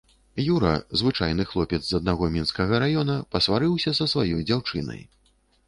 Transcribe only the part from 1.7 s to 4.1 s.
з аднаго мінскага раёна, пасварыўся